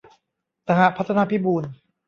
[0.67, 1.63] สหพัฒนพิบูล